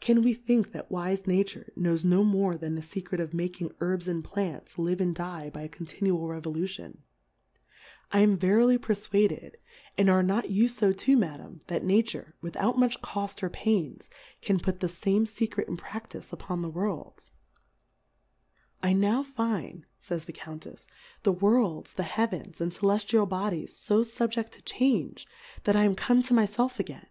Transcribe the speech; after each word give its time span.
Can 0.00 0.22
we 0.24 0.34
think 0.34 0.72
that 0.72 0.90
wife 0.90 1.24
Nature 1.24 1.72
knows 1.76 2.04
no 2.04 2.24
more 2.24 2.56
than 2.56 2.74
the 2.74 2.82
Secret 2.82 3.20
of 3.20 3.32
making 3.32 3.70
Herbs 3.78 4.08
and 4.08 4.24
Plants 4.24 4.76
live 4.76 5.00
and 5.00 5.14
die 5.14 5.50
by 5.50 5.60
a 5.62 5.68
con^ 5.68 5.82
tinual 5.86 6.18
Plurality 6.18 6.50
(^/WORLDS. 6.50 6.96
163 6.98 6.98
tinual 6.98 6.98
Revolution? 6.98 7.02
I 8.10 8.18
am 8.18 8.36
verily 8.36 8.78
per 8.78 8.94
fwaded, 8.94 9.54
and 9.96 10.10
are 10.10 10.22
not 10.24 10.50
you 10.50 10.68
fo 10.68 10.90
too, 10.90 11.16
Madam, 11.16 11.60
that 11.68 11.84
Nature, 11.84 12.34
without 12.40 12.76
much 12.76 13.00
Coft 13.02 13.40
or 13.44 13.48
Pains, 13.50 14.10
can 14.40 14.58
put 14.58 14.80
the 14.80 14.88
fame 14.88 15.26
Secret 15.26 15.68
in 15.68 15.76
Pra 15.76 16.00
ftice 16.00 16.32
upon 16.32 16.62
the 16.62 16.68
Worlds? 16.68 17.30
I 18.82 18.92
now 18.92 19.22
find, 19.22 19.86
fays 19.96 20.24
the 20.24 20.32
Count 20.32 20.64
efs^ 20.66 20.88
the 21.22 21.30
Worlds, 21.30 21.92
the 21.92 22.02
Heavens, 22.02 22.60
and 22.60 22.72
Celeftial 22.72 23.28
Bodies 23.28 23.80
fo 23.86 24.02
fubjecl 24.02 24.50
to 24.50 24.62
change, 24.62 25.24
that 25.62 25.76
I 25.76 25.84
am 25.84 25.94
come 25.94 26.20
to 26.22 26.34
my 26.34 26.46
felf 26.46 26.80
again. 26.80 27.06